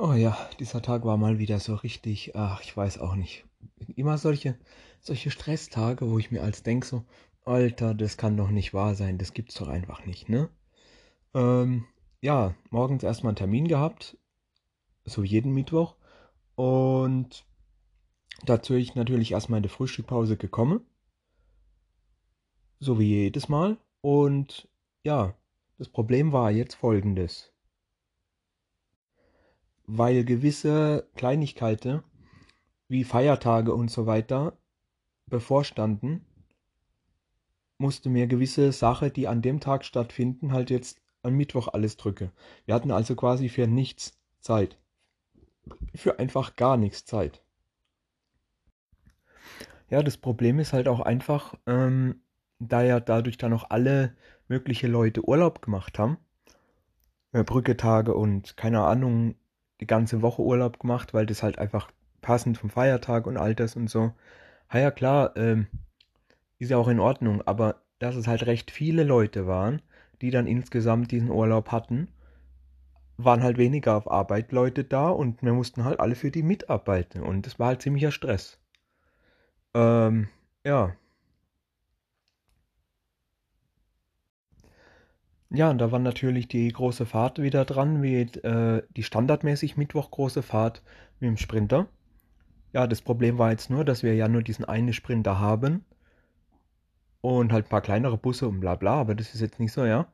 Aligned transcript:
Oh 0.00 0.12
ja, 0.12 0.38
dieser 0.60 0.80
Tag 0.80 1.04
war 1.04 1.16
mal 1.16 1.40
wieder 1.40 1.58
so 1.58 1.74
richtig, 1.74 2.36
ach, 2.36 2.60
ich 2.60 2.76
weiß 2.76 2.98
auch 2.98 3.16
nicht. 3.16 3.44
Immer 3.96 4.16
solche, 4.16 4.56
solche 5.00 5.32
Stresstage, 5.32 6.08
wo 6.08 6.20
ich 6.20 6.30
mir 6.30 6.40
als 6.44 6.62
denk 6.62 6.84
so, 6.84 7.04
Alter, 7.44 7.94
das 7.94 8.16
kann 8.16 8.36
doch 8.36 8.50
nicht 8.50 8.72
wahr 8.72 8.94
sein, 8.94 9.18
das 9.18 9.32
gibt's 9.32 9.56
doch 9.56 9.66
einfach 9.66 10.06
nicht, 10.06 10.28
ne? 10.28 10.50
Ähm, 11.34 11.84
ja, 12.20 12.54
morgens 12.70 13.02
erstmal 13.02 13.30
einen 13.30 13.38
Termin 13.38 13.66
gehabt, 13.66 14.16
so 15.04 15.24
jeden 15.24 15.52
Mittwoch. 15.52 15.96
Und 16.54 17.44
dazu 18.44 18.74
ich 18.74 18.94
natürlich 18.94 19.32
erstmal 19.32 19.58
in 19.58 19.64
die 19.64 19.68
Frühstückpause 19.68 20.36
gekommen. 20.36 20.80
So 22.78 23.00
wie 23.00 23.22
jedes 23.22 23.48
Mal. 23.48 23.78
Und 24.00 24.68
ja, 25.02 25.34
das 25.76 25.88
Problem 25.88 26.30
war 26.30 26.52
jetzt 26.52 26.76
folgendes 26.76 27.52
weil 29.88 30.22
gewisse 30.24 31.08
Kleinigkeiten 31.16 32.02
wie 32.88 33.04
Feiertage 33.04 33.74
und 33.74 33.90
so 33.90 34.06
weiter 34.06 34.56
bevorstanden, 35.26 36.24
musste 37.78 38.10
mir 38.10 38.26
gewisse 38.26 38.70
Sachen, 38.72 39.12
die 39.12 39.28
an 39.28 39.40
dem 39.40 39.60
Tag 39.60 39.84
stattfinden, 39.84 40.52
halt 40.52 40.70
jetzt 40.70 41.00
am 41.22 41.34
Mittwoch 41.34 41.68
alles 41.68 41.96
drücke. 41.96 42.32
Wir 42.66 42.74
hatten 42.74 42.90
also 42.90 43.16
quasi 43.16 43.48
für 43.48 43.66
nichts 43.66 44.18
Zeit. 44.40 44.78
Für 45.94 46.18
einfach 46.18 46.56
gar 46.56 46.76
nichts 46.76 47.06
Zeit. 47.06 47.42
Ja, 49.88 50.02
das 50.02 50.18
Problem 50.18 50.58
ist 50.58 50.74
halt 50.74 50.86
auch 50.86 51.00
einfach, 51.00 51.54
ähm, 51.66 52.20
da 52.58 52.82
ja 52.82 53.00
dadurch 53.00 53.38
dann 53.38 53.54
auch 53.54 53.70
alle 53.70 54.14
mögliche 54.48 54.86
Leute 54.86 55.26
Urlaub 55.26 55.62
gemacht 55.62 55.98
haben, 55.98 56.18
Brücketage 57.32 58.12
und 58.14 58.56
keine 58.56 58.82
Ahnung, 58.82 59.34
die 59.80 59.86
ganze 59.86 60.22
Woche 60.22 60.42
Urlaub 60.42 60.78
gemacht, 60.80 61.14
weil 61.14 61.26
das 61.26 61.42
halt 61.42 61.58
einfach 61.58 61.90
passend 62.20 62.58
vom 62.58 62.70
Feiertag 62.70 63.26
und 63.26 63.36
all 63.36 63.54
das 63.54 63.76
und 63.76 63.88
so. 63.88 64.12
Ja, 64.72 64.80
ja 64.80 64.90
klar, 64.90 65.36
ähm, 65.36 65.66
ist 66.58 66.70
ja 66.70 66.76
auch 66.76 66.88
in 66.88 67.00
Ordnung, 67.00 67.42
aber 67.46 67.82
dass 67.98 68.16
es 68.16 68.26
halt 68.26 68.46
recht 68.46 68.70
viele 68.70 69.04
Leute 69.04 69.46
waren, 69.46 69.82
die 70.20 70.30
dann 70.30 70.46
insgesamt 70.46 71.10
diesen 71.12 71.30
Urlaub 71.30 71.70
hatten, 71.70 72.08
waren 73.16 73.42
halt 73.42 73.58
weniger 73.58 73.96
auf 73.96 74.10
Arbeit 74.10 74.52
Leute 74.52 74.84
da 74.84 75.08
und 75.08 75.42
wir 75.42 75.52
mussten 75.52 75.84
halt 75.84 76.00
alle 76.00 76.14
für 76.14 76.30
die 76.30 76.42
mitarbeiten 76.42 77.22
und 77.22 77.46
das 77.46 77.58
war 77.58 77.68
halt 77.68 77.82
ziemlicher 77.82 78.12
Stress. 78.12 78.60
Ähm, 79.74 80.28
ja. 80.64 80.94
Ja, 85.50 85.70
und 85.70 85.78
da 85.78 85.90
war 85.90 85.98
natürlich 85.98 86.48
die 86.48 86.68
große 86.68 87.06
Fahrt 87.06 87.40
wieder 87.40 87.64
dran, 87.64 88.02
wie 88.02 88.20
äh, 88.20 88.82
die 88.96 89.02
standardmäßig 89.02 89.76
Mittwoch 89.76 90.10
große 90.10 90.42
Fahrt 90.42 90.82
mit 91.20 91.28
dem 91.28 91.36
Sprinter. 91.38 91.86
Ja, 92.74 92.86
das 92.86 93.00
Problem 93.00 93.38
war 93.38 93.50
jetzt 93.50 93.70
nur, 93.70 93.84
dass 93.84 94.02
wir 94.02 94.14
ja 94.14 94.28
nur 94.28 94.42
diesen 94.42 94.66
einen 94.66 94.92
Sprinter 94.92 95.38
haben 95.40 95.84
und 97.22 97.52
halt 97.52 97.66
ein 97.66 97.70
paar 97.70 97.80
kleinere 97.80 98.18
Busse 98.18 98.46
und 98.46 98.60
bla 98.60 98.74
bla, 98.74 99.00
aber 99.00 99.14
das 99.14 99.34
ist 99.34 99.40
jetzt 99.40 99.58
nicht 99.58 99.72
so, 99.72 99.84
ja. 99.86 100.06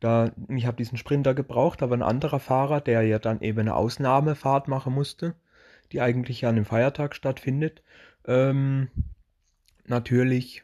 Da, 0.00 0.32
ich 0.48 0.66
habe 0.66 0.76
diesen 0.76 0.98
Sprinter 0.98 1.34
gebraucht, 1.34 1.82
aber 1.82 1.96
ein 1.96 2.02
anderer 2.02 2.40
Fahrer, 2.40 2.82
der 2.82 3.02
ja 3.02 3.18
dann 3.18 3.40
eben 3.40 3.60
eine 3.60 3.74
Ausnahmefahrt 3.74 4.68
machen 4.68 4.92
musste, 4.92 5.34
die 5.92 6.02
eigentlich 6.02 6.42
ja 6.42 6.50
an 6.50 6.56
einem 6.56 6.66
Feiertag 6.66 7.14
stattfindet, 7.14 7.82
ähm, 8.26 8.88
natürlich 9.86 10.62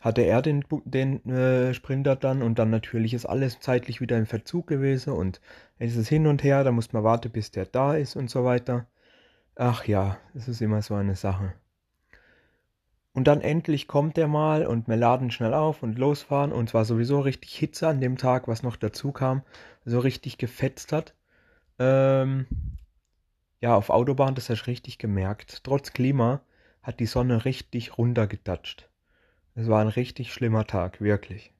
hatte 0.00 0.22
er 0.22 0.42
den, 0.42 0.64
den 0.84 1.28
äh, 1.28 1.74
Sprinter 1.74 2.16
dann 2.16 2.42
und 2.42 2.58
dann 2.58 2.70
natürlich 2.70 3.14
ist 3.14 3.26
alles 3.26 3.60
zeitlich 3.60 4.00
wieder 4.00 4.18
im 4.18 4.26
Verzug 4.26 4.66
gewesen 4.66 5.12
und 5.12 5.40
es 5.78 5.96
ist 5.96 6.08
hin 6.08 6.26
und 6.26 6.42
her, 6.42 6.64
da 6.64 6.72
muss 6.72 6.92
man 6.92 7.04
warten, 7.04 7.30
bis 7.30 7.50
der 7.50 7.66
da 7.66 7.94
ist 7.94 8.16
und 8.16 8.30
so 8.30 8.44
weiter. 8.44 8.86
Ach 9.56 9.84
ja, 9.86 10.18
es 10.34 10.48
ist 10.48 10.62
immer 10.62 10.82
so 10.82 10.94
eine 10.94 11.16
Sache. 11.16 11.52
Und 13.12 13.26
dann 13.26 13.40
endlich 13.40 13.88
kommt 13.88 14.16
er 14.18 14.28
mal 14.28 14.66
und 14.66 14.88
wir 14.88 14.96
laden 14.96 15.30
schnell 15.30 15.52
auf 15.52 15.82
und 15.82 15.98
losfahren 15.98 16.52
und 16.52 16.70
zwar 16.70 16.84
sowieso 16.84 17.20
richtig 17.20 17.54
Hitze 17.56 17.88
an 17.88 18.00
dem 18.00 18.16
Tag, 18.16 18.48
was 18.48 18.62
noch 18.62 18.76
dazu 18.76 19.12
kam, 19.12 19.42
so 19.84 19.98
richtig 19.98 20.38
gefetzt 20.38 20.92
hat. 20.92 21.14
Ähm, 21.78 22.46
ja, 23.60 23.74
auf 23.74 23.90
Autobahn, 23.90 24.34
das 24.34 24.48
hast 24.48 24.62
du 24.62 24.70
richtig 24.70 24.98
gemerkt. 24.98 25.64
Trotz 25.64 25.92
Klima 25.92 26.40
hat 26.82 27.00
die 27.00 27.06
Sonne 27.06 27.44
richtig 27.44 27.98
runtergedatscht. 27.98 28.89
Es 29.54 29.68
war 29.68 29.80
ein 29.80 29.86
richtig 29.86 30.32
schlimmer 30.32 30.66
Tag, 30.66 31.00
wirklich. 31.00 31.52